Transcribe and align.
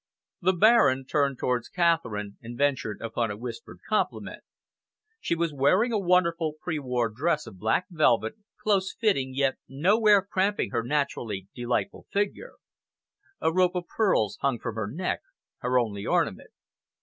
The 0.41 0.53
Baron 0.53 1.05
turned 1.05 1.37
towards 1.37 1.69
Catherine 1.69 2.39
and 2.41 2.57
ventured 2.57 3.01
upon 3.01 3.29
a 3.29 3.37
whispered 3.37 3.81
compliment. 3.87 4.41
She 5.19 5.35
was 5.35 5.53
wearing 5.53 5.91
a 5.91 5.99
wonderful 5.99 6.53
pre 6.59 6.79
war 6.79 7.07
dress 7.07 7.45
of 7.45 7.59
black 7.59 7.85
velvet, 7.91 8.33
close 8.59 8.95
fitting 8.99 9.35
yet 9.35 9.59
nowhere 9.67 10.23
cramping 10.23 10.71
her 10.71 10.81
naturally 10.81 11.49
delightful 11.53 12.07
figure. 12.11 12.53
A 13.41 13.53
rope 13.53 13.75
of 13.75 13.85
pearls 13.95 14.39
hung 14.41 14.57
from 14.57 14.73
her 14.73 14.89
neck 14.89 15.19
her 15.59 15.77
only 15.77 16.07
ornament. 16.07 16.49